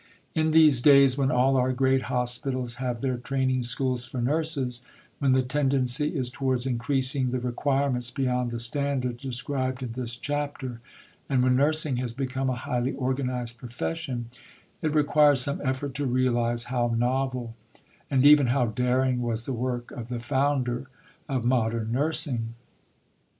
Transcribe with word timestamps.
In 0.33 0.49
these 0.49 0.81
days, 0.81 1.15
when 1.15 1.29
all 1.29 1.55
our 1.57 1.71
great 1.73 2.01
hospitals 2.09 2.77
have 2.81 3.01
their 3.01 3.17
training 3.17 3.61
schools 3.61 4.03
for 4.03 4.19
nurses, 4.19 4.83
when 5.19 5.33
the 5.33 5.43
tendency 5.43 6.15
is 6.15 6.31
towards 6.31 6.65
increasing 6.65 7.29
the 7.29 7.39
requirements 7.39 8.09
beyond 8.09 8.49
the 8.49 8.59
standard 8.59 9.17
described 9.17 9.83
in 9.83 9.91
this 9.91 10.17
chapter, 10.17 10.81
and 11.29 11.43
when 11.43 11.55
nursing 11.55 11.97
has 11.97 12.13
become 12.13 12.49
a 12.49 12.55
highly 12.55 12.93
organized 12.93 13.59
profession, 13.59 14.25
it 14.81 14.95
requires 14.95 15.39
some 15.41 15.61
effort 15.63 15.93
to 15.93 16.07
realize 16.07 16.63
how 16.73 16.87
novel, 16.97 17.55
and 18.09 18.25
even 18.25 18.47
how 18.47 18.65
daring, 18.65 19.21
was 19.21 19.45
the 19.45 19.53
work 19.53 19.91
of 19.91 20.09
the 20.09 20.19
founder 20.19 20.87
of 21.29 21.45
modern 21.45 21.91
nursing. 21.91 22.55